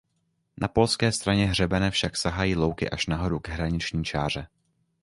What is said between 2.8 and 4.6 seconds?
až nahoru k hraniční čáře.